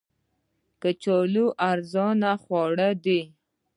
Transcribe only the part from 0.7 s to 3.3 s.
کچالو ارزانه خواړه دي